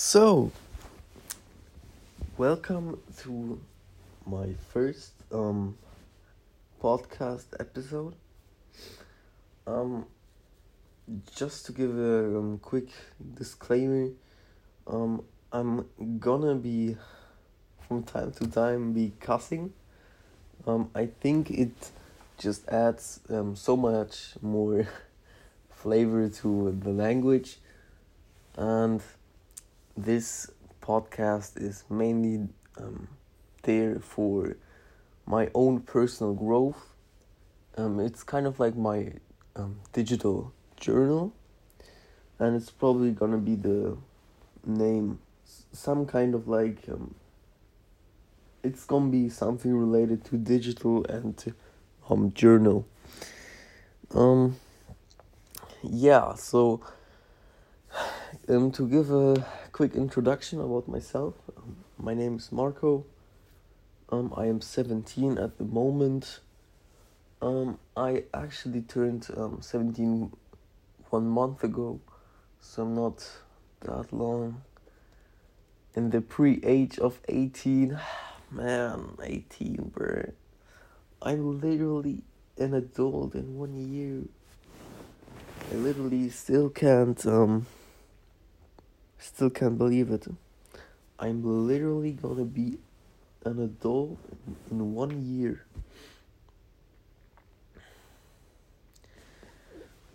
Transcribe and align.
So, 0.00 0.52
welcome 2.36 3.00
to 3.16 3.60
my 4.24 4.54
first 4.72 5.10
um 5.32 5.76
podcast 6.80 7.46
episode. 7.58 8.14
Um, 9.66 10.06
just 11.34 11.66
to 11.66 11.72
give 11.72 11.98
a 11.98 12.38
um, 12.38 12.60
quick 12.62 12.90
disclaimer, 13.34 14.10
um, 14.86 15.24
I'm 15.52 15.84
gonna 16.20 16.54
be 16.54 16.96
from 17.88 18.04
time 18.04 18.30
to 18.34 18.46
time 18.46 18.92
be 18.92 19.14
cussing. 19.18 19.72
Um, 20.64 20.92
I 20.94 21.06
think 21.06 21.50
it 21.50 21.90
just 22.38 22.68
adds 22.68 23.18
um 23.28 23.56
so 23.56 23.76
much 23.76 24.34
more 24.40 24.86
flavor 25.70 26.28
to 26.28 26.70
the 26.84 26.90
language 26.90 27.58
and 28.56 29.02
this 30.04 30.48
podcast 30.80 31.60
is 31.60 31.84
mainly 31.90 32.48
um, 32.76 33.08
there 33.62 33.98
for 33.98 34.56
my 35.26 35.50
own 35.54 35.80
personal 35.80 36.34
growth. 36.34 36.94
Um, 37.76 37.98
it's 37.98 38.22
kind 38.22 38.46
of 38.46 38.60
like 38.60 38.76
my 38.76 39.12
um, 39.56 39.80
digital 39.92 40.52
journal, 40.78 41.32
and 42.38 42.54
it's 42.54 42.70
probably 42.70 43.10
gonna 43.10 43.38
be 43.38 43.56
the 43.56 43.96
name, 44.64 45.18
some 45.72 46.06
kind 46.06 46.34
of 46.34 46.46
like. 46.46 46.88
Um, 46.88 47.14
it's 48.62 48.84
gonna 48.84 49.10
be 49.10 49.28
something 49.28 49.74
related 49.74 50.24
to 50.26 50.36
digital 50.36 51.04
and 51.06 51.54
um 52.08 52.32
journal. 52.34 52.86
Um. 54.14 54.56
Yeah. 55.82 56.34
So. 56.34 56.80
Um, 58.50 58.70
to 58.72 58.88
give 58.88 59.10
a 59.10 59.44
quick 59.78 59.94
introduction 59.94 60.60
about 60.60 60.88
myself, 60.88 61.34
um, 61.56 61.76
my 61.98 62.12
name 62.12 62.34
is 62.34 62.50
Marco. 62.50 63.06
Um, 64.08 64.34
I 64.36 64.46
am 64.46 64.60
17 64.60 65.38
at 65.38 65.56
the 65.56 65.62
moment. 65.62 66.40
Um, 67.40 67.78
I 67.96 68.24
actually 68.34 68.82
turned 68.82 69.28
um, 69.36 69.58
17 69.60 70.32
one 71.10 71.28
month 71.28 71.62
ago, 71.62 72.00
so 72.60 72.82
I'm 72.82 72.96
not 72.96 73.24
that 73.82 74.12
long 74.12 74.62
in 75.94 76.10
the 76.10 76.22
pre 76.22 76.60
age 76.64 76.98
of 76.98 77.20
18. 77.28 78.00
Man, 78.50 79.16
18, 79.22 79.92
bro. 79.94 80.32
I'm 81.22 81.60
literally 81.60 82.24
an 82.56 82.74
adult 82.74 83.36
in 83.36 83.56
one 83.56 83.76
year. 83.76 84.22
I 85.70 85.76
literally 85.76 86.30
still 86.30 86.68
can't 86.68 87.24
um 87.24 87.66
Still 89.18 89.50
can't 89.50 89.76
believe 89.76 90.10
it. 90.10 90.26
I'm 91.18 91.42
literally 91.66 92.12
gonna 92.12 92.44
be 92.44 92.78
an 93.44 93.60
adult 93.62 94.18
in 94.70 94.94
one 94.94 95.24
year. 95.24 95.64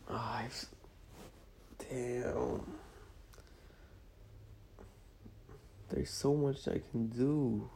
Ah, 0.10 0.44
I've, 0.44 0.66
damn. 1.78 2.62
There's 5.90 6.10
so 6.10 6.34
much 6.34 6.68
I 6.68 6.82
can 6.92 7.08
do. 7.08 7.70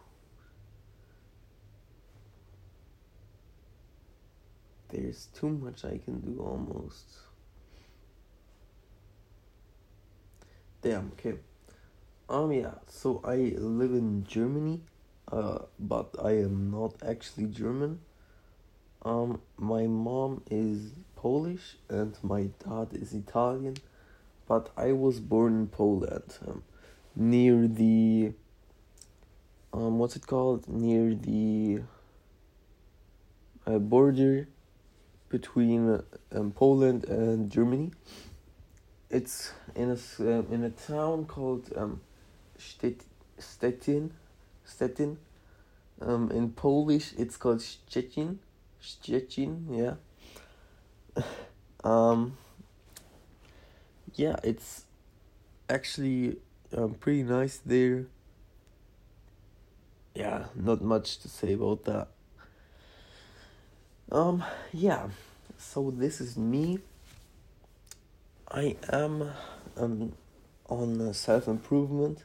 There's 4.89 5.28
too 5.36 5.50
much 5.50 5.84
I 5.84 5.97
can 5.97 6.19
do 6.22 6.39
almost. 6.41 7.27
Damn, 10.81 11.11
okay. 11.14 11.36
Um, 12.30 12.52
yeah, 12.52 12.75
so 12.88 13.22
I 13.23 13.53
live 13.58 13.92
in 13.92 14.25
Germany, 14.25 14.81
uh, 15.31 15.59
but 15.80 16.16
I 16.23 16.31
am 16.31 16.69
not 16.69 16.94
actually 17.03 17.45
German. 17.47 18.00
Um, 19.03 19.41
my 19.57 19.88
mom 19.88 20.44
is 20.52 20.91
Polish 21.16 21.78
and 21.90 22.16
my 22.22 22.50
dad 22.63 22.90
is 22.91 23.13
Italian, 23.13 23.78
but 24.47 24.69
I 24.78 24.91
was 24.91 25.19
born 25.19 25.53
in 25.53 25.68
Poland, 25.68 26.38
um, 26.47 26.63
near 27.16 27.68
the, 27.68 28.34
um, 29.73 29.97
what's 29.97 30.16
it 30.16 30.28
called? 30.28 30.68
Near 30.68 31.16
the 31.16 31.81
uh, 33.66 33.79
border 33.79 34.47
between 35.29 36.03
um, 36.31 36.52
Poland 36.52 37.06
and 37.06 37.50
Germany 37.50 37.91
it's 39.09 39.53
in 39.75 39.90
a 39.91 39.94
uh, 40.23 40.44
in 40.51 40.63
a 40.63 40.69
town 40.69 41.25
called 41.25 41.72
um, 41.75 42.01
Stet- 42.57 43.06
Stettin, 43.40 44.12
Stettin. 44.66 45.18
Um, 46.00 46.29
in 46.31 46.51
Polish, 46.51 47.13
it's 47.17 47.38
called 47.38 47.59
Szczecin. 47.59 48.38
Szczecin, 48.81 49.66
yeah. 49.72 51.23
um, 51.84 52.38
yeah, 54.13 54.35
it's 54.44 54.84
actually 55.69 56.38
um, 56.75 56.94
pretty 56.94 57.23
nice 57.23 57.59
there. 57.66 58.06
Yeah, 60.13 60.46
not 60.56 60.81
much 60.81 61.19
to 61.19 61.29
say 61.29 61.53
about 61.53 61.84
that. 61.85 62.07
Um, 64.12 64.44
yeah, 64.73 65.07
so 65.57 65.91
this 65.91 66.22
is 66.22 66.38
me. 66.38 66.79
I 68.50 68.78
am 68.90 69.30
um, 69.75 70.13
on 70.69 71.13
self 71.13 71.50
improvement 71.50 72.24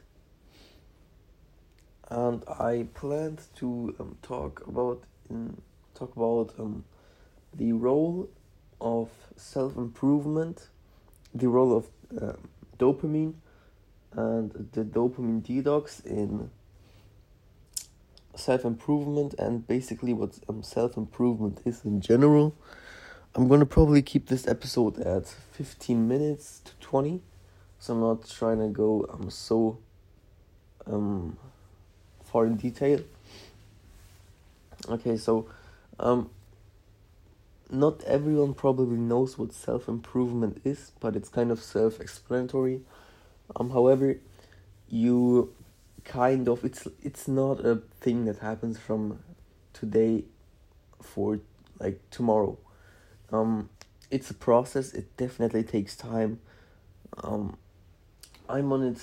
and 2.09 2.43
I 2.47 2.87
planned 2.93 3.41
to 3.57 3.93
um, 3.99 4.17
talk 4.21 4.65
about 4.65 5.03
in, 5.29 5.61
talk 5.95 6.15
about 6.15 6.53
um, 6.57 6.85
the 7.53 7.73
role 7.73 8.29
of 8.79 9.09
self 9.35 9.75
improvement, 9.75 10.69
the 11.35 11.49
role 11.49 11.75
of 11.75 11.87
uh, 12.21 12.37
dopamine, 12.79 13.33
and 14.13 14.69
the 14.71 14.85
dopamine 14.85 15.41
detox 15.41 16.05
in 16.05 16.49
self 18.35 18.63
improvement, 18.63 19.35
and 19.37 19.67
basically 19.67 20.13
what 20.13 20.39
um, 20.47 20.63
self 20.63 20.95
improvement 20.95 21.59
is 21.65 21.83
in 21.83 21.99
general. 21.99 22.55
I'm 23.35 23.47
gonna 23.47 23.65
probably 23.65 24.03
keep 24.03 24.27
this 24.27 24.47
episode 24.47 24.99
at 24.99 25.25
15 25.25 26.07
minutes 26.07 26.61
to 26.65 26.71
20, 26.81 27.19
so 27.79 27.93
I'm 27.93 27.99
not 27.99 28.29
trying 28.29 28.59
to 28.59 28.67
go 28.67 29.07
um 29.09 29.31
so 29.31 29.79
um 30.85 31.37
far 32.23 32.45
in 32.45 32.57
detail. 32.57 32.99
Okay, 34.87 35.17
so 35.17 35.47
um 35.99 36.29
not 37.71 38.03
everyone 38.03 38.53
probably 38.53 38.97
knows 38.97 39.35
what 39.35 39.51
self 39.51 39.87
improvement 39.87 40.61
is, 40.63 40.91
but 40.99 41.15
it's 41.15 41.29
kind 41.29 41.49
of 41.49 41.59
self 41.59 41.99
explanatory. 41.99 42.81
Um, 43.55 43.71
however, 43.71 44.17
you 44.87 45.51
kind 46.03 46.47
of 46.47 46.63
it's 46.63 46.87
it's 47.01 47.27
not 47.27 47.65
a 47.65 47.81
thing 47.99 48.25
that 48.25 48.37
happens 48.37 48.77
from 48.77 49.23
today 49.73 50.25
for 51.01 51.39
like 51.79 51.99
tomorrow 52.11 52.59
um, 53.33 53.69
it's 54.11 54.29
a 54.29 54.33
process. 54.33 54.93
It 54.93 55.17
definitely 55.17 55.63
takes 55.63 55.95
time. 55.95 56.39
Um, 57.23 57.57
I'm 58.47 58.71
on 58.71 58.83
it 58.83 58.99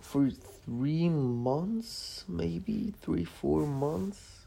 for 0.00 0.30
three 0.30 1.08
months, 1.08 2.24
maybe 2.26 2.94
three, 3.02 3.24
four 3.24 3.66
months, 3.66 4.46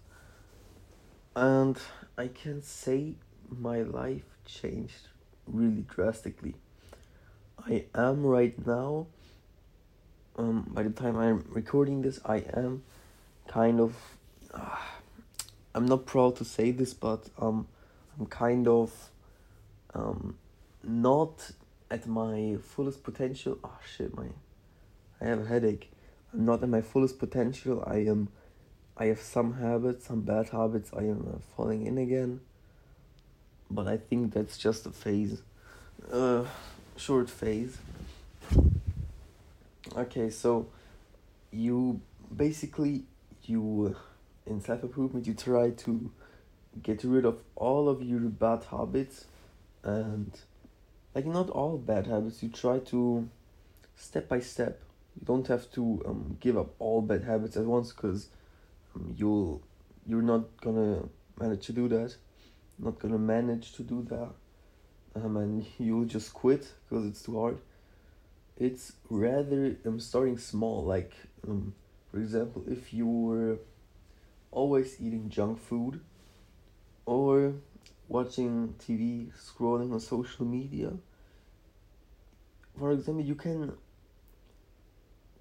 and 1.36 1.78
I 2.18 2.28
can 2.28 2.64
say 2.64 3.14
my 3.50 3.81
life 3.81 4.24
changed 4.46 5.08
really 5.46 5.86
drastically. 5.94 6.56
I 7.59 7.86
am 7.94 8.25
right 8.25 8.66
now. 8.66 9.07
Um, 10.38 10.72
by 10.74 10.84
the 10.84 10.89
time 10.89 11.18
I'm 11.18 11.45
recording 11.50 12.01
this, 12.01 12.19
I 12.25 12.38
am 12.54 12.84
kind 13.48 13.80
of. 13.80 13.95
Uh, 14.54 14.78
I'm 15.75 15.86
not 15.86 16.06
proud 16.07 16.38
to 16.38 16.45
say 16.45 16.72
this, 16.72 16.94
but 16.94 17.30
um, 17.38 17.68
I'm 18.19 18.25
kind 18.25 18.68
of 18.68 19.12
um, 19.94 20.38
not 20.83 21.51
at 21.89 22.06
my 22.06 22.57
fullest 22.62 23.04
potential. 23.04 23.57
Oh 23.63 23.77
shit, 23.95 24.16
my 24.16 24.27
I 25.21 25.25
have 25.25 25.42
a 25.42 25.45
headache. 25.45 25.92
I'm 26.33 26.45
not 26.45 26.62
at 26.62 26.69
my 26.69 26.81
fullest 26.81 27.18
potential. 27.18 27.83
I 27.88 27.98
am. 27.98 28.30
I 28.98 29.06
have 29.06 29.21
some 29.21 29.54
habits, 29.54 30.07
some 30.07 30.21
bad 30.21 30.50
habits. 30.50 30.92
I 30.94 31.04
am 31.04 31.25
uh, 31.33 31.39
falling 31.56 31.88
in 31.88 31.98
again. 31.98 32.42
But 33.71 33.88
I 33.88 33.98
think 33.98 34.33
that's 34.33 34.57
just 34.57 34.86
a 34.86 34.92
phase, 34.92 35.42
uh, 36.12 36.44
short 36.98 37.30
phase. 37.30 37.77
Okay, 39.95 40.30
so 40.30 40.68
you 41.51 42.01
basically 42.36 43.04
you 43.44 43.95
in 44.45 44.62
self 44.62 44.83
improvement 44.83 45.25
you 45.25 45.33
try 45.33 45.69
to 45.72 46.12
get 46.83 47.04
rid 47.04 47.25
of 47.25 47.39
all 47.56 47.89
of 47.89 48.01
your 48.04 48.19
bad 48.21 48.63
habits 48.71 49.25
and 49.83 50.31
like 51.16 51.25
not 51.25 51.50
all 51.50 51.77
bad 51.77 52.07
habits 52.07 52.44
you 52.44 52.50
try 52.50 52.80
to 52.80 53.27
step 53.95 54.27
by 54.30 54.39
step. 54.39 54.81
You 55.19 55.25
don't 55.25 55.48
have 55.48 55.71
to 55.74 56.01
um, 56.06 56.38
give 56.39 56.57
up 56.57 56.74
all 56.80 57.01
bad 57.01 57.24
habits 57.24 57.57
at 57.57 57.66
once 57.66 57.92
because 57.92 58.30
um, 58.95 59.13
you'll 59.18 59.62
you're 60.07 60.21
not 60.21 60.57
gonna 60.62 61.04
manage 61.39 61.66
to 61.68 61.74
do 61.74 61.88
that. 61.89 62.16
Not 62.80 63.00
gonna 63.00 63.19
manage 63.19 63.74
to 63.74 63.83
do 63.83 64.04
that, 64.10 64.30
um, 65.22 65.38
and 65.38 65.65
you'll 65.80 66.06
just 66.06 66.33
quit 66.33 66.74
because 66.89 67.06
it's 67.06 67.22
too 67.24 67.39
hard. 67.39 67.57
It's 68.57 68.94
rather 69.10 69.75
um 69.86 70.00
starting 70.00 70.38
small. 70.38 70.83
Like 70.83 71.13
um, 71.48 71.74
for 72.12 72.19
example, 72.19 72.63
if 72.68 72.94
you 72.94 73.07
were 73.07 73.60
always 74.51 75.00
eating 75.01 75.30
junk 75.30 75.60
food, 75.60 76.01
or 77.10 77.56
watching 78.08 78.76
TV, 78.78 79.32
scrolling 79.36 79.92
on 79.92 80.00
social 80.00 80.46
media. 80.46 80.92
For 82.78 82.92
example, 82.92 83.24
you 83.24 83.34
can 83.34 83.74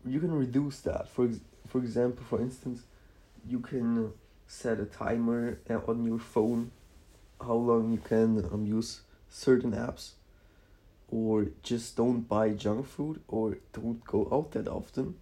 you 0.07 0.19
can 0.19 0.33
reduce 0.33 0.81
that. 0.81 1.11
For 1.11 1.29
for 1.67 1.79
example, 1.79 2.25
for 2.25 2.41
instance, 2.41 2.85
you 3.47 3.61
can 3.61 4.13
set 4.47 4.81
a 4.81 4.87
timer 4.87 5.61
uh, 5.69 5.81
on 5.87 6.07
your 6.07 6.19
phone 6.19 6.71
how 7.39 7.55
long 7.55 7.93
you 7.93 7.99
can 7.99 8.45
um, 8.51 8.65
use 8.65 9.03
certain 9.29 9.73
apps 9.73 10.13
or 11.11 11.49
just 11.63 11.97
don't 11.97 12.23
buy 12.23 12.49
junk 12.51 12.87
food 12.87 13.21
or 13.29 13.59
don't 13.75 14.03
go 14.05 14.27
out 14.33 14.51
that 14.53 14.67
often 14.67 15.15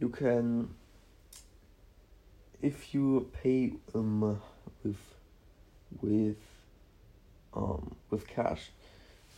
you 0.00 0.08
can 0.08 0.68
if 2.60 2.92
you 2.92 3.30
pay 3.42 3.72
um 3.94 4.40
with 4.82 5.13
with 6.02 6.36
um 7.54 7.94
with 8.10 8.26
cash. 8.26 8.70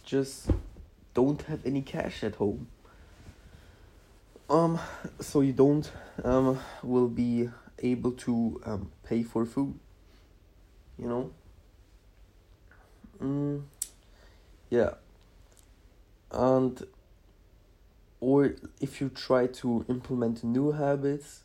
Just 0.05 0.51
don't 1.15 1.43
have 1.43 1.65
any 1.67 1.83
cash 1.83 2.23
at 2.25 2.37
home. 2.37 2.69
Um 4.49 4.79
so 5.21 5.41
you 5.41 5.53
don't 5.53 5.91
um 6.25 6.59
will 6.83 7.09
be 7.09 7.51
able 7.81 8.13
to 8.13 8.61
um 8.65 8.91
pay 9.05 9.23
for 9.23 9.45
food 9.45 9.79
you 10.99 11.09
know? 11.09 11.31
Mm, 13.21 13.63
yeah. 14.71 14.95
And 16.31 16.87
or 18.21 18.55
if 18.81 19.01
you 19.01 19.09
try 19.11 19.47
to 19.47 19.85
implement 19.89 20.43
new 20.43 20.73
habits 20.73 21.43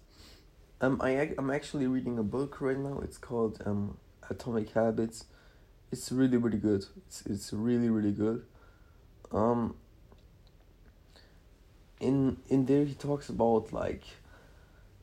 um 0.80 1.00
I 1.02 1.34
I'm 1.38 1.52
actually 1.52 1.88
reading 1.88 2.18
a 2.18 2.24
book 2.24 2.62
right 2.62 2.78
now. 2.78 3.00
It's 3.04 3.18
called 3.18 3.62
um 3.66 3.98
Atomic 4.32 4.72
Habits 4.72 5.26
it's 5.92 6.12
really 6.12 6.38
really 6.38 6.58
good. 6.58 6.86
It's 7.08 7.26
it's 7.26 7.54
really 7.54 7.90
really 7.90 8.14
good. 8.14 8.46
Um 9.32 9.76
in 12.00 12.38
in 12.50 12.66
there 12.66 12.86
he 12.86 12.94
talks 12.94 13.30
about 13.30 13.74
like 13.74 14.04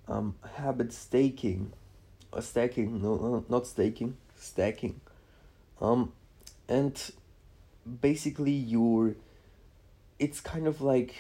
um 0.09 0.35
habit 0.57 0.93
staking 0.93 1.73
or 2.33 2.43
stacking 2.43 3.03
no, 3.03 3.17
no 3.17 3.45
not 3.49 3.67
staking 3.67 4.17
stacking. 4.37 5.01
Um 5.81 6.13
and 6.69 6.99
basically 8.01 8.53
you're 8.53 9.15
it's 10.19 10.41
kind 10.41 10.67
of 10.67 10.81
like 10.81 11.15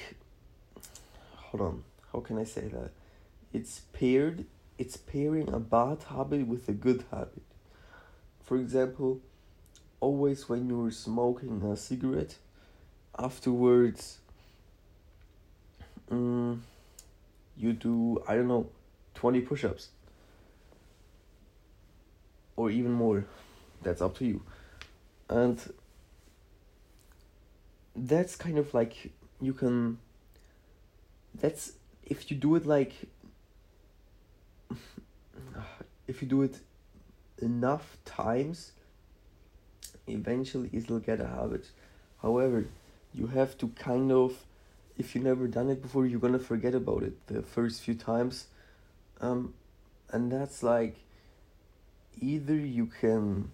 hold 1.36 1.60
on 1.60 1.84
how 2.12 2.20
can 2.20 2.38
i 2.38 2.44
say 2.44 2.68
that? 2.68 2.90
It's 3.52 3.80
paired 3.92 4.46
it's 4.78 4.96
pairing 4.96 5.52
a 5.52 5.58
bad 5.58 6.04
habit 6.04 6.46
with 6.46 6.68
a 6.68 6.72
good 6.72 7.04
habit 7.10 7.47
for 8.48 8.56
example 8.56 9.20
always 10.00 10.48
when 10.48 10.68
you're 10.68 10.90
smoking 10.90 11.62
a 11.62 11.76
cigarette 11.76 12.36
afterwards 13.18 14.18
mm, 16.10 16.58
you 17.56 17.72
do 17.72 18.22
i 18.26 18.34
don't 18.34 18.48
know 18.48 18.66
20 19.18 19.40
push-ups. 19.40 19.88
Or 22.54 22.70
even 22.70 22.92
more. 22.92 23.24
That's 23.82 24.00
up 24.00 24.16
to 24.18 24.24
you. 24.24 24.42
And 25.28 25.60
that's 27.96 28.36
kind 28.36 28.58
of 28.58 28.72
like 28.74 29.10
you 29.40 29.52
can 29.52 29.98
that's 31.34 31.72
if 32.04 32.30
you 32.30 32.36
do 32.36 32.54
it 32.54 32.64
like 32.64 32.92
if 36.06 36.22
you 36.22 36.28
do 36.28 36.42
it 36.42 36.60
enough 37.40 37.96
times 38.04 38.72
eventually 40.06 40.70
it'll 40.72 40.98
get 40.98 41.20
a 41.20 41.26
habit. 41.26 41.66
However 42.22 42.66
you 43.14 43.28
have 43.28 43.56
to 43.58 43.68
kind 43.68 44.12
of 44.12 44.44
if 44.96 45.14
you 45.14 45.20
never 45.20 45.46
done 45.46 45.70
it 45.70 45.80
before 45.80 46.06
you're 46.06 46.20
gonna 46.20 46.38
forget 46.38 46.74
about 46.74 47.02
it 47.02 47.26
the 47.26 47.42
first 47.42 47.82
few 47.82 47.94
times. 47.94 48.46
Um 49.20 49.54
and 50.10 50.32
that's 50.32 50.62
like 50.62 50.96
either 52.20 52.54
you 52.54 52.86
can 52.86 53.50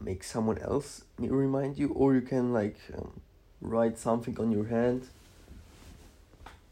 make 0.00 0.22
someone 0.22 0.58
else 0.58 1.04
remind 1.18 1.78
you 1.78 1.88
or 1.88 2.14
you 2.14 2.20
can 2.20 2.52
like 2.52 2.76
um, 2.96 3.20
write 3.60 3.98
something 3.98 4.38
on 4.38 4.50
your 4.50 4.66
hand 4.66 5.08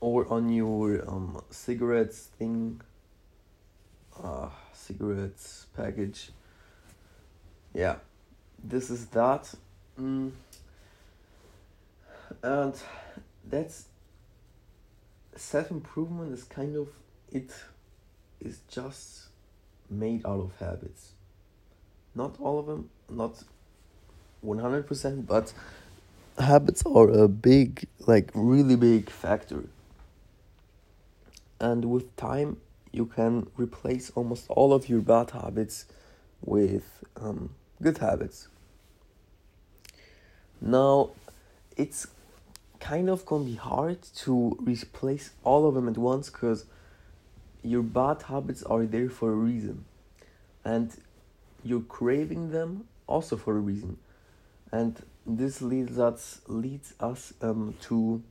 or 0.00 0.30
on 0.30 0.50
your 0.50 1.08
um, 1.08 1.42
cigarettes 1.50 2.28
thing. 2.38 2.80
Uh, 4.22 4.50
cigarettes 4.86 5.66
package. 5.76 6.30
Yeah 7.74 7.96
this 8.64 8.90
is 8.90 9.06
that. 9.06 9.52
Mm. 10.00 10.32
and 12.42 12.74
that's 13.48 13.84
self-improvement 15.36 16.32
is 16.32 16.42
kind 16.42 16.74
of 16.74 16.88
it 17.30 17.52
is 18.40 18.58
just 18.68 19.28
made 19.88 20.26
out 20.26 20.40
of 20.40 20.52
habits. 20.58 21.12
Not 22.16 22.34
all 22.40 22.58
of 22.58 22.66
them 22.66 22.90
not 23.08 23.44
100% 24.44 25.26
but 25.26 25.52
habits 26.38 26.82
are 26.86 27.08
a 27.08 27.28
big 27.28 27.86
like 28.00 28.30
really 28.34 28.76
big 28.76 29.10
factor. 29.10 29.64
And 31.60 31.84
with 31.84 32.16
time 32.16 32.56
you 32.94 33.06
can 33.06 33.48
replace 33.56 34.10
almost 34.14 34.46
all 34.48 34.72
of 34.72 34.88
your 34.88 35.00
bad 35.00 35.30
habits 35.32 35.86
with 36.40 37.02
um, 37.16 37.50
good 37.82 37.98
habits. 37.98 38.46
Now 40.60 41.10
it's 41.76 42.06
kind 42.78 43.10
of 43.10 43.26
gonna 43.26 43.44
be 43.44 43.56
hard 43.56 44.00
to 44.22 44.56
replace 44.60 45.30
all 45.42 45.66
of 45.66 45.74
them 45.74 45.88
at 45.88 45.98
once 45.98 46.30
because 46.30 46.66
your 47.62 47.82
bad 47.82 48.22
habits 48.22 48.62
are 48.62 48.84
there 48.86 49.08
for 49.08 49.32
a 49.32 49.34
reason. 49.34 49.84
And 50.64 50.94
you're 51.64 51.80
craving 51.80 52.52
them 52.52 52.86
also 53.08 53.36
for 53.36 53.56
a 53.56 53.60
reason. 53.60 53.98
And 54.70 55.02
this 55.26 55.60
leads 55.60 55.98
us 55.98 56.42
leads 56.46 56.94
us 57.00 57.34
um, 57.42 57.74
to 57.82 58.22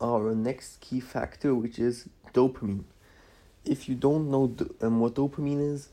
our 0.00 0.34
next 0.34 0.80
key 0.80 1.00
factor 1.00 1.54
which 1.54 1.78
is 1.78 2.08
dopamine 2.34 2.84
if 3.64 3.88
you 3.88 3.94
don't 3.94 4.30
know 4.30 4.54
um, 4.80 5.00
what 5.00 5.14
dopamine 5.14 5.74
is 5.74 5.88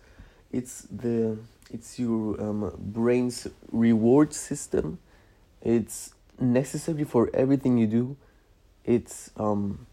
it's 0.51 0.81
the 0.83 1.37
it's 1.71 1.99
your 1.99 2.41
um, 2.41 2.73
brain's 2.77 3.47
reward 3.71 4.33
system. 4.33 4.97
It's 5.61 6.13
necessary 6.39 7.03
for 7.03 7.29
everything 7.33 7.77
you 7.77 7.85
do. 7.85 8.17
It's 8.85 9.29
um 9.37 9.85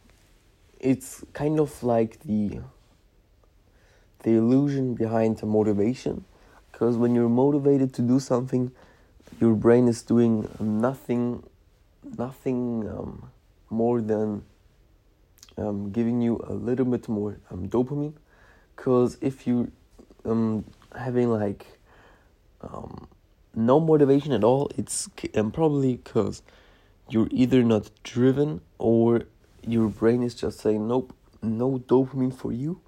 it's 0.81 1.25
kind 1.33 1.61
of 1.61 1.83
like 1.83 2.21
the 2.21 2.61
the 4.23 4.35
illusion 4.37 4.95
behind 4.95 5.39
the 5.39 5.47
motivation. 5.47 6.25
Because 6.73 6.97
when 6.97 7.15
you're 7.15 7.29
motivated 7.29 7.93
to 7.95 8.03
do 8.03 8.21
something 8.21 8.71
your 9.41 9.55
brain 9.55 9.89
is 9.89 10.03
doing 10.03 10.49
nothing 10.61 11.43
nothing 12.19 12.89
um, 12.89 13.31
more 13.71 14.01
than 14.01 14.43
um, 15.57 15.91
giving 15.91 16.21
you 16.21 16.45
a 16.49 16.53
little 16.53 16.85
bit 16.85 17.09
more 17.09 17.39
um, 17.51 17.69
dopamine. 17.69 18.15
Because 18.75 19.17
if 19.21 19.47
you 19.47 19.73
um 20.25 20.65
having 20.97 21.31
like 21.31 21.67
um, 22.61 23.07
no 23.55 23.79
motivation 23.81 24.33
at 24.33 24.43
all 24.45 24.71
it's 24.77 25.09
um, 25.35 25.51
probably 25.51 25.97
because 25.97 26.43
you're 27.09 27.29
either 27.31 27.63
not 27.63 27.91
driven 28.03 28.61
or 28.79 29.23
your 29.67 29.89
brain 29.89 30.23
is 30.23 30.35
just 30.35 30.61
saying 30.61 30.87
nope 30.89 31.15
no 31.43 31.79
dopamine 31.79 32.35
for 32.35 32.53
you. 32.53 32.81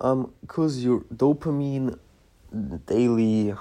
Um 0.00 0.32
because 0.40 0.84
your 0.84 1.00
dopamine 1.14 1.98
daily 2.86 3.54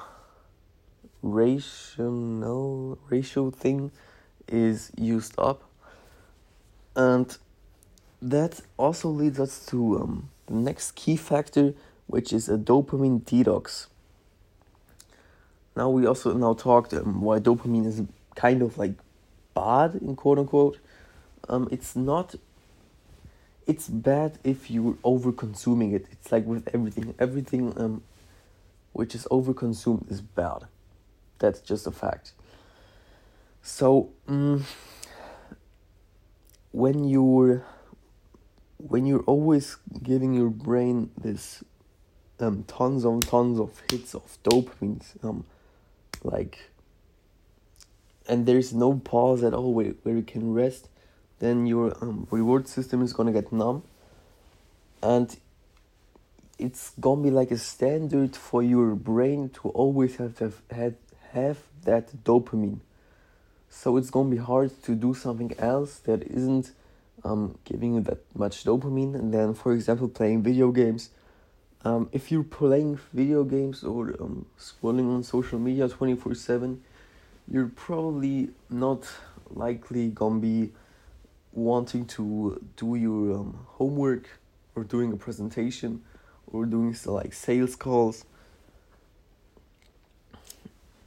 rational 1.21 2.97
ratio 3.09 3.51
thing 3.51 3.91
is 4.47 4.91
used 4.97 5.33
up. 5.37 5.63
And 6.95 7.37
that 8.21 8.61
also 8.77 9.09
leads 9.09 9.39
us 9.39 9.65
to 9.65 9.99
um, 9.99 10.29
the 10.47 10.53
next 10.53 10.95
key 10.95 11.15
factor 11.15 11.73
which 12.07 12.33
is 12.33 12.49
a 12.49 12.57
dopamine 12.57 13.21
detox 13.21 13.87
now 15.75 15.89
we 15.89 16.05
also 16.05 16.33
now 16.33 16.53
talked 16.53 16.93
um, 16.93 17.21
why 17.21 17.39
dopamine 17.39 17.85
is 17.85 18.01
kind 18.35 18.61
of 18.61 18.77
like 18.77 18.93
bad 19.53 19.95
in 19.95 20.15
quote 20.15 20.39
unquote. 20.39 20.79
Um, 21.49 21.67
it's 21.71 21.95
not. 21.95 22.35
It's 23.67 23.87
bad 23.87 24.39
if 24.43 24.71
you're 24.71 24.97
over 25.03 25.31
consuming 25.31 25.93
it. 25.93 26.05
It's 26.11 26.31
like 26.31 26.45
with 26.45 26.67
everything. 26.73 27.13
Everything 27.19 27.73
um, 27.77 28.03
which 28.93 29.15
is 29.15 29.27
over 29.31 29.53
consumed 29.53 30.07
is 30.09 30.21
bad. 30.21 30.65
That's 31.39 31.59
just 31.59 31.87
a 31.87 31.91
fact. 31.91 32.33
So 33.61 34.09
um, 34.27 34.65
when 36.71 37.07
you're 37.07 37.63
when 38.87 39.05
you're 39.05 39.23
always 39.23 39.77
giving 40.01 40.33
your 40.33 40.49
brain 40.49 41.11
this 41.17 41.63
um, 42.39 42.63
tons 42.63 43.05
of 43.05 43.21
tons 43.21 43.59
of 43.59 43.81
hits 43.89 44.15
of 44.15 44.37
dopamine, 44.43 45.03
um, 45.23 45.45
like, 46.23 46.71
and 48.27 48.45
there's 48.45 48.73
no 48.73 48.93
pause 48.95 49.43
at 49.43 49.53
all 49.53 49.73
where, 49.73 49.93
where 50.03 50.15
you 50.15 50.23
can 50.23 50.53
rest, 50.53 50.87
then 51.39 51.65
your 51.65 51.95
um, 52.01 52.27
reward 52.31 52.67
system 52.67 53.01
is 53.01 53.13
gonna 53.13 53.31
get 53.31 53.51
numb, 53.51 53.83
and 55.03 55.37
it's 56.57 56.91
gonna 56.99 57.21
be 57.21 57.31
like 57.31 57.51
a 57.51 57.57
standard 57.57 58.35
for 58.35 58.63
your 58.63 58.95
brain 58.95 59.49
to 59.49 59.69
always 59.69 60.15
have 60.17 60.35
to 60.37 60.45
have, 60.45 60.61
have, 60.71 60.95
have 61.31 61.57
that 61.83 62.23
dopamine. 62.23 62.79
So 63.69 63.97
it's 63.97 64.09
gonna 64.09 64.29
be 64.29 64.37
hard 64.37 64.83
to 64.83 64.95
do 64.95 65.13
something 65.13 65.53
else 65.57 65.97
that 65.99 66.23
isn't 66.23 66.71
um, 67.23 67.57
giving 67.63 67.95
you 67.95 68.01
that 68.01 68.19
much 68.35 68.63
dopamine. 68.63 69.15
And 69.15 69.33
then, 69.33 69.53
for 69.53 69.73
example, 69.73 70.07
playing 70.07 70.43
video 70.43 70.71
games. 70.71 71.09
Um, 71.83 72.09
if 72.11 72.31
you're 72.31 72.43
playing 72.43 72.99
video 73.13 73.43
games 73.43 73.83
or 73.83 74.15
um, 74.21 74.45
scrolling 74.59 75.13
on 75.13 75.23
social 75.23 75.57
media 75.57 75.89
24 75.89 76.35
7, 76.35 76.81
you're 77.47 77.71
probably 77.75 78.49
not 78.69 79.07
likely 79.49 80.09
gonna 80.09 80.39
be 80.39 80.71
wanting 81.53 82.05
to 82.05 82.61
do 82.77 82.95
your 82.95 83.39
um, 83.39 83.65
homework 83.67 84.29
or 84.75 84.83
doing 84.83 85.11
a 85.11 85.17
presentation 85.17 86.01
or 86.47 86.65
doing 86.65 86.93
so 86.93 87.13
like 87.13 87.33
sales 87.33 87.75
calls 87.75 88.25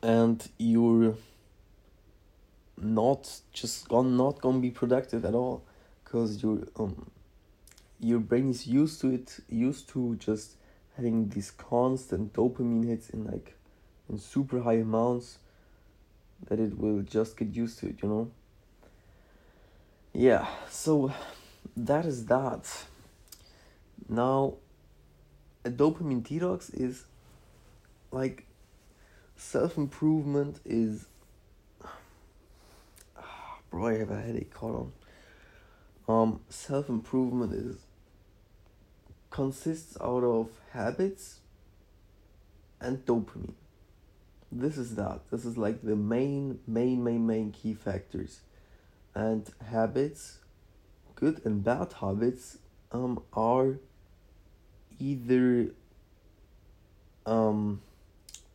and 0.05 0.51
you're 0.59 1.15
not 2.77 3.41
just 3.53 3.89
gonna 3.89 4.11
not 4.11 4.41
gonna 4.41 4.59
be 4.59 4.71
productive 4.71 5.25
at 5.25 5.35
all 5.35 5.63
because 6.05 6.43
your 6.43 6.59
um 6.77 7.11
your 8.01 8.21
brain 8.21 8.51
is 8.51 8.67
used 8.67 9.01
to 9.01 9.11
it 9.11 9.39
used 9.49 9.89
to 9.89 10.17
just 10.17 10.57
having 10.97 11.29
these 11.31 11.51
constant 11.51 12.33
dopamine 12.33 12.87
hits 12.87 13.11
in 13.11 13.25
like 13.25 13.55
in 14.09 14.19
super 14.19 14.61
high 14.61 14.75
amounts 14.75 15.39
that 16.49 16.61
it 16.61 16.79
will 16.79 17.01
just 17.03 17.37
get 17.37 17.49
used 17.55 17.79
to 17.79 17.87
it 17.89 17.97
you 18.03 18.09
know? 18.09 18.31
Yeah 20.13 20.47
so 20.71 21.13
that 21.77 22.05
is 22.05 22.27
that. 22.27 22.85
Now 24.09 24.55
a 25.65 25.71
dopamine 25.71 26.23
detox 26.23 26.73
is 26.75 27.05
like 28.13 28.47
self 29.37 29.77
improvement 29.79 30.61
is 30.65 31.07
bro 33.71 33.87
I 33.89 33.99
have 33.99 34.11
a 34.11 34.21
headache 34.21 34.55
hold 34.55 34.77
on 34.77 34.93
um, 36.09 36.41
self 36.49 36.89
improvement 36.89 37.53
is 37.53 37.79
consists 39.31 39.97
out 40.01 40.23
of 40.23 40.49
habits 40.73 41.41
and 42.81 43.05
dopamine. 43.05 43.55
This 44.53 44.79
is 44.79 44.95
that. 44.95 45.23
This 45.31 45.45
is 45.45 45.59
like 45.59 45.83
the 45.83 45.97
main, 45.97 46.61
main, 46.67 47.03
main, 47.03 47.27
main 47.27 47.51
key 47.51 47.75
factors. 47.75 48.41
And 49.15 49.49
habits, 49.71 50.39
good 51.17 51.41
and 51.45 51.65
bad 51.65 51.95
habits, 51.95 52.59
um, 52.93 53.23
are 53.33 53.79
either 55.01 55.71
um, 57.27 57.81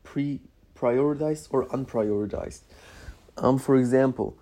pre 0.04 0.40
prioritized 0.76 1.48
or 1.52 1.66
unprioritized. 1.68 2.62
Um, 3.38 3.58
for 3.60 3.76
example, 3.76 4.38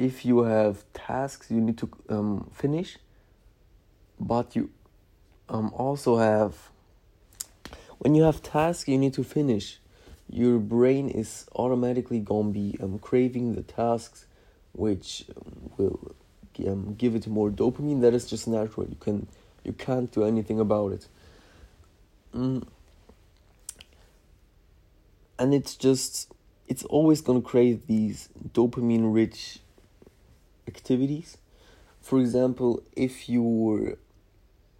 if 0.00 0.24
you 0.24 0.44
have 0.44 0.82
tasks 0.94 1.50
you 1.50 1.60
need 1.60 1.76
to 1.76 1.90
um, 2.08 2.50
finish, 2.54 2.96
but 4.18 4.56
you 4.56 4.70
um, 5.50 5.70
also 5.74 6.16
have 6.16 6.70
when 7.98 8.14
you 8.14 8.22
have 8.22 8.42
tasks 8.42 8.88
you 8.88 8.96
need 8.96 9.12
to 9.12 9.22
finish, 9.22 9.78
your 10.30 10.58
brain 10.58 11.10
is 11.10 11.46
automatically 11.54 12.18
gonna 12.18 12.48
be 12.48 12.78
um, 12.80 12.98
craving 12.98 13.54
the 13.54 13.62
tasks, 13.62 14.24
which 14.72 15.26
um, 15.36 15.70
will 15.76 16.14
um, 16.66 16.94
give 16.94 17.14
it 17.14 17.26
more 17.26 17.50
dopamine. 17.50 18.00
That 18.00 18.14
is 18.14 18.24
just 18.24 18.48
natural. 18.48 18.86
You 18.88 18.96
can 18.98 19.26
you 19.64 19.74
can't 19.74 20.10
do 20.10 20.24
anything 20.24 20.58
about 20.58 20.92
it. 20.92 21.08
Mm. 22.34 22.66
And 25.38 25.52
it's 25.52 25.76
just 25.76 26.32
it's 26.68 26.84
always 26.84 27.20
gonna 27.20 27.42
crave 27.42 27.86
these 27.86 28.30
dopamine 28.54 29.12
rich 29.12 29.58
activities. 30.66 31.38
For 32.00 32.18
example, 32.18 32.82
if 32.96 33.28
you 33.28 33.42
were 33.42 33.98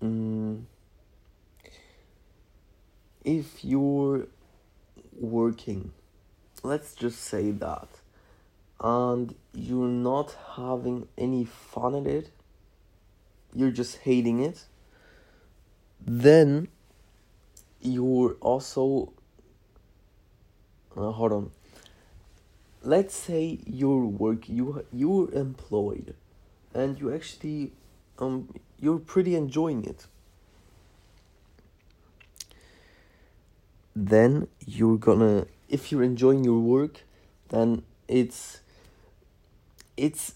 um, 0.01 0.67
if 3.25 3.65
you're 3.65 4.27
working, 5.13 5.93
let's 6.63 6.95
just 6.95 7.21
say 7.21 7.51
that, 7.51 7.89
and 8.81 9.35
you're 9.53 9.89
not 9.89 10.37
having 10.57 11.09
any 11.19 11.45
fun 11.45 11.95
at 11.95 12.07
it, 12.07 12.31
you're 13.55 13.71
just 13.71 13.99
hating 13.99 14.41
it, 14.41 14.65
then 16.01 16.69
you're 17.81 18.37
also. 18.41 19.13
Uh, 20.97 21.13
hold 21.13 21.33
on 21.33 21.51
let's 22.83 23.15
say 23.15 23.59
your 23.67 24.07
work 24.07 24.49
you 24.49 24.85
you're 24.93 25.31
employed 25.33 26.15
and 26.75 26.99
you 26.99 27.13
actually 27.13 27.73
um 28.19 28.49
you're 28.79 28.99
pretty 28.99 29.35
enjoying 29.35 29.85
it. 29.85 30.07
Then 33.95 34.49
you're 34.67 34.97
gonna 34.97 35.47
if 35.69 35.93
you're 35.93 36.03
enjoying 36.03 36.45
your 36.45 36.59
work 36.59 37.03
then 37.51 37.83
it's 38.09 38.61
it's 39.97 40.35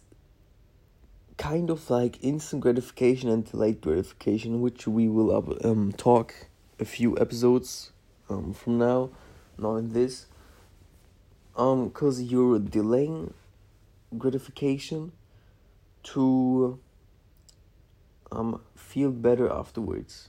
kind 1.38 1.70
of 1.70 1.88
like 1.90 2.22
instant 2.22 2.62
gratification 2.62 3.28
and 3.28 3.50
delayed 3.50 3.80
gratification 3.80 4.60
which 4.60 4.86
we 4.86 5.08
will 5.08 5.32
um 5.64 5.92
talk 5.92 6.34
a 6.78 6.84
few 6.84 7.18
episodes 7.18 7.90
um 8.28 8.52
from 8.52 8.78
now 8.78 9.10
not 9.58 9.76
in 9.76 9.92
this 9.92 10.26
um 11.56 11.88
because 11.88 12.22
you're 12.22 12.58
delaying 12.58 13.32
gratification 14.18 15.12
to 16.02 16.78
um 18.32 18.60
feel 18.74 19.10
better 19.10 19.50
afterwards. 19.50 20.28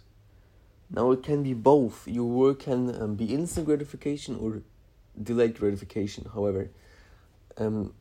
Now 0.90 1.12
it 1.12 1.24
can 1.24 1.42
be 1.44 1.54
both. 1.54 2.08
Your 2.08 2.26
work 2.26 2.60
can 2.60 3.02
um, 3.02 3.16
be 3.16 3.34
instant 3.34 3.66
gratification 3.66 4.36
or 4.36 4.62
delayed 5.22 5.60
gratification 5.60 6.30
however. 6.34 6.70
Um 7.58 7.94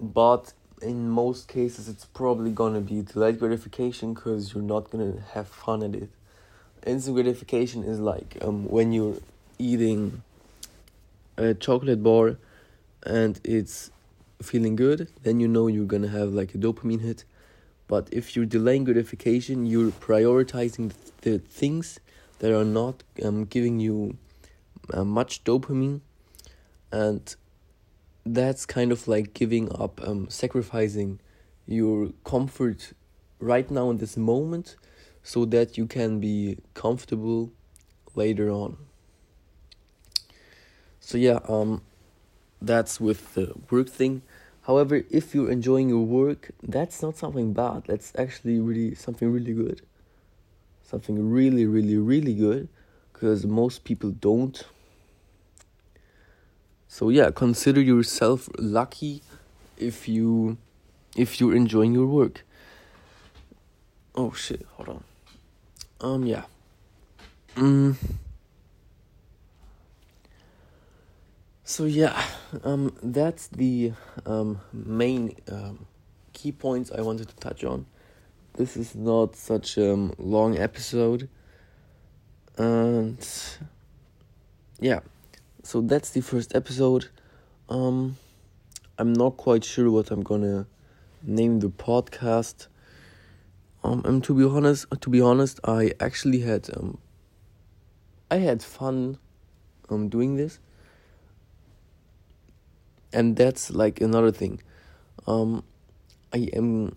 but 0.00 0.52
in 0.82 1.08
most 1.08 1.48
cases 1.48 1.88
it's 1.88 2.04
probably 2.04 2.50
gonna 2.50 2.80
be 2.80 3.02
delayed 3.02 3.38
gratification 3.38 4.14
because 4.14 4.54
you're 4.54 4.62
not 4.62 4.90
gonna 4.90 5.20
have 5.32 5.48
fun 5.48 5.82
at 5.82 5.94
it. 5.94 6.10
Instant 6.86 7.16
gratification 7.16 7.82
is 7.82 7.98
like 7.98 8.36
um 8.42 8.68
when 8.68 8.92
you're 8.92 9.16
eating 9.58 10.22
a 11.36 11.54
chocolate 11.54 12.02
bar 12.02 12.38
and 13.04 13.40
it's 13.44 13.90
feeling 14.42 14.76
good, 14.76 15.08
then 15.22 15.40
you 15.40 15.48
know 15.48 15.66
you're 15.66 15.86
gonna 15.86 16.08
have 16.08 16.32
like 16.32 16.54
a 16.54 16.58
dopamine 16.58 17.00
hit. 17.00 17.24
But 17.86 18.08
if 18.10 18.34
you're 18.34 18.46
delaying 18.46 18.84
gratification, 18.84 19.66
you're 19.66 19.90
prioritizing 19.90 20.92
the 21.20 21.38
things 21.38 22.00
that 22.38 22.52
are 22.52 22.64
not 22.64 23.02
um, 23.22 23.44
giving 23.44 23.78
you 23.78 24.16
uh, 24.92 25.04
much 25.04 25.44
dopamine, 25.44 26.00
and 26.90 27.34
that's 28.24 28.64
kind 28.64 28.90
of 28.90 29.06
like 29.06 29.34
giving 29.34 29.70
up, 29.78 30.00
um, 30.06 30.28
sacrificing 30.30 31.20
your 31.66 32.10
comfort 32.24 32.92
right 33.38 33.70
now 33.70 33.90
in 33.90 33.98
this 33.98 34.16
moment 34.16 34.76
so 35.22 35.44
that 35.46 35.76
you 35.76 35.86
can 35.86 36.20
be 36.20 36.58
comfortable 36.74 37.50
later 38.14 38.50
on. 38.50 38.76
So 41.06 41.18
yeah, 41.18 41.40
um, 41.48 41.82
that's 42.62 42.98
with 42.98 43.34
the 43.34 43.52
work 43.70 43.90
thing. 43.90 44.22
However, 44.62 45.02
if 45.10 45.34
you're 45.34 45.50
enjoying 45.50 45.90
your 45.90 46.02
work, 46.02 46.52
that's 46.62 47.02
not 47.02 47.18
something 47.18 47.52
bad. 47.52 47.82
That's 47.86 48.10
actually 48.16 48.58
really 48.58 48.94
something 48.94 49.30
really 49.30 49.52
good. 49.52 49.82
Something 50.82 51.30
really, 51.30 51.66
really, 51.66 51.98
really 51.98 52.32
good, 52.32 52.68
because 53.12 53.44
most 53.44 53.84
people 53.84 54.12
don't. 54.12 54.64
So 56.88 57.10
yeah, 57.10 57.30
consider 57.30 57.82
yourself 57.82 58.48
lucky 58.58 59.20
if 59.76 60.08
you 60.08 60.56
if 61.14 61.38
you're 61.38 61.54
enjoying 61.54 61.92
your 61.92 62.06
work. 62.06 62.46
Oh 64.14 64.32
shit, 64.32 64.64
hold 64.72 64.88
on. 64.88 65.04
Um 66.00 66.24
yeah. 66.24 66.44
Mm. 67.56 67.96
So 71.66 71.86
yeah, 71.86 72.22
um 72.62 72.94
that's 73.02 73.48
the 73.48 73.92
um 74.26 74.60
main 74.70 75.34
um 75.50 75.86
key 76.34 76.52
points 76.52 76.92
I 76.92 77.00
wanted 77.00 77.28
to 77.30 77.36
touch 77.36 77.64
on. 77.64 77.86
This 78.58 78.76
is 78.76 78.94
not 78.94 79.34
such 79.34 79.78
a 79.78 79.94
um, 79.94 80.12
long 80.18 80.58
episode. 80.58 81.30
And 82.58 83.18
yeah. 84.78 85.00
So 85.62 85.80
that's 85.80 86.10
the 86.10 86.20
first 86.20 86.54
episode. 86.54 87.08
Um 87.70 88.18
I'm 88.98 89.14
not 89.14 89.38
quite 89.38 89.64
sure 89.64 89.90
what 89.90 90.10
I'm 90.10 90.22
gonna 90.22 90.66
name 91.22 91.60
the 91.60 91.70
podcast. 91.70 92.66
Um, 93.82 94.02
and 94.04 94.22
to 94.24 94.34
be 94.34 94.44
honest, 94.44 94.86
to 95.00 95.10
be 95.10 95.22
honest, 95.22 95.60
I 95.64 95.92
actually 95.98 96.40
had 96.40 96.68
um, 96.76 96.98
I 98.30 98.36
had 98.36 98.62
fun, 98.62 99.18
um, 99.90 100.08
doing 100.08 100.36
this. 100.36 100.58
And 103.14 103.36
that's 103.36 103.70
like 103.70 104.00
another 104.00 104.32
thing. 104.32 104.60
Um, 105.26 105.64
I 106.32 106.50
am, 106.52 106.96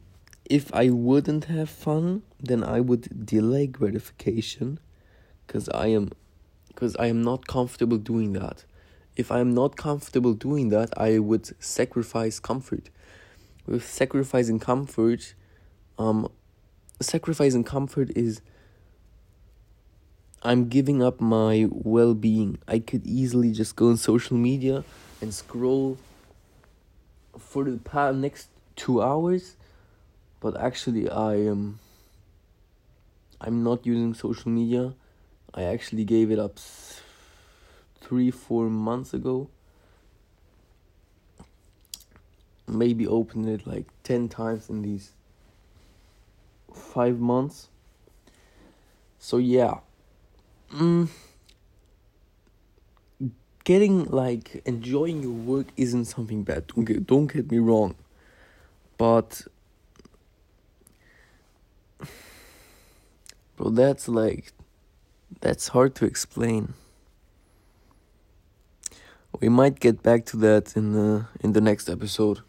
if 0.50 0.74
I 0.74 0.90
wouldn't 0.90 1.46
have 1.46 1.70
fun, 1.70 2.24
then 2.40 2.64
I 2.64 2.82
would 2.82 3.26
delay 3.26 3.68
gratification, 3.68 4.80
cause 5.48 5.70
I 5.70 5.88
am, 5.88 6.12
cause 6.76 6.96
I 7.00 7.06
am 7.06 7.22
not 7.22 7.48
comfortable 7.48 7.98
doing 7.98 8.34
that 8.34 8.66
if 9.18 9.32
I'm 9.32 9.54
not 9.54 9.76
comfortable 9.76 10.34
doing 10.34 10.70
that, 10.70 10.94
I 10.96 11.18
would 11.18 11.52
sacrifice 11.62 12.40
comfort. 12.40 12.90
With 13.66 13.86
sacrificing 13.86 14.60
comfort, 14.60 15.34
um, 15.98 16.32
sacrificing 17.02 17.64
comfort 17.64 18.12
is 18.16 18.42
I'm 20.44 20.70
giving 20.70 21.02
up 21.02 21.20
my 21.20 21.68
well 21.70 22.14
being. 22.14 22.60
I 22.68 22.78
could 22.78 23.06
easily 23.08 23.52
just 23.52 23.76
go 23.76 23.90
on 23.90 23.98
social 23.98 24.38
media 24.38 24.84
and 25.20 25.34
scroll 25.34 25.98
for 27.38 27.63
the 27.63 27.77
past 27.77 28.17
next 28.17 28.50
two 28.75 29.01
hours, 29.01 29.56
but 30.39 30.56
actually 30.60 31.10
I 31.10 31.36
am. 31.36 31.79
I'm 33.39 33.63
not 33.63 33.86
using 33.86 34.13
social 34.13 34.51
media. 34.51 34.94
I 35.53 35.63
actually 35.63 36.03
gave 36.03 36.32
it 36.32 36.39
up 36.39 36.58
three, 38.01 38.32
four 38.32 38.70
months 38.70 39.13
ago. 39.13 39.50
Maybe 42.67 43.08
opened 43.08 43.48
it 43.48 43.65
like 43.65 43.86
10 44.03 44.29
times 44.29 44.70
in 44.70 44.82
these 44.82 45.12
five 46.74 47.20
months. 47.20 47.70
So, 49.20 49.38
yeah. 49.38 49.79
Mm, 50.74 51.10
getting 53.68 54.06
like 54.06 54.62
enjoying 54.66 55.22
your 55.22 55.34
work 55.34 55.68
isn't 55.76 56.06
something 56.06 56.42
bad. 56.42 56.66
Don't 56.68 56.86
get, 56.86 57.06
don't 57.06 57.28
get 57.28 57.52
me 57.52 57.58
wrong. 57.60 57.96
But 58.98 59.42
bro, 63.58 63.72
that's 63.72 64.08
like 64.08 64.54
that's 65.42 65.68
hard 65.68 65.96
to 65.96 66.06
explain. 66.06 66.76
We 69.42 69.50
might 69.50 69.82
get 69.82 70.02
back 70.02 70.24
to 70.28 70.38
that 70.38 70.78
in 70.78 70.94
the 70.94 71.26
in 71.42 71.52
the 71.52 71.60
next 71.60 71.90
episode. 71.90 72.40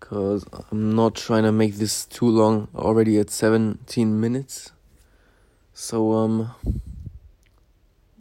Cuz 0.00 0.44
I'm 0.72 0.96
not 0.96 1.14
trying 1.14 1.44
to 1.44 1.52
make 1.52 1.76
this 1.76 2.04
too 2.04 2.28
long. 2.28 2.66
Already 2.74 3.16
at 3.20 3.30
17 3.30 4.20
minutes. 4.20 4.72
So 5.72 6.14
um 6.14 6.50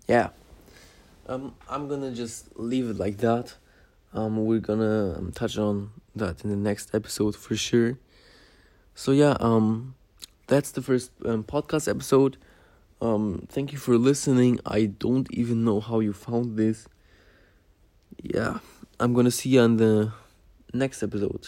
yeah 0.07 0.29
um 1.27 1.55
I'm 1.69 1.87
to 2.01 2.11
just 2.11 2.57
leave 2.57 2.89
it 2.89 2.97
like 2.97 3.17
that. 3.17 3.55
Um 4.13 4.45
we're 4.45 4.59
to 4.79 5.17
um, 5.17 5.31
touch 5.31 5.57
on 5.57 5.91
that 6.15 6.43
in 6.43 6.49
the 6.49 6.55
next 6.55 6.93
episode 6.93 7.35
for 7.35 7.55
sure. 7.55 7.97
So 8.93 9.11
yeah 9.11 9.35
um 9.39 9.95
that's 10.47 10.71
the 10.71 10.81
first 10.81 11.11
um, 11.25 11.43
podcast 11.43 11.89
episode. 11.89 12.37
Um 13.01 13.45
thank 13.49 13.71
you 13.71 13.77
for 13.77 13.97
listening. 13.97 14.59
I 14.65 14.85
don't 14.85 15.31
even 15.31 15.63
know 15.63 15.79
how 15.79 15.99
you 15.99 16.13
found 16.13 16.57
this. 16.57 16.87
Yeah, 18.21 18.59
I'm 18.99 19.13
gonna 19.13 19.31
see 19.31 19.49
you 19.49 19.61
on 19.61 19.77
the 19.77 20.13
next 20.73 21.03
episode. 21.03 21.47